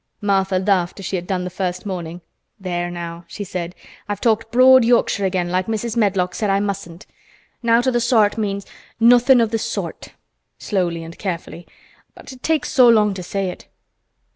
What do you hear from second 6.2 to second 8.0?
said I mustn't. 'Nowt o'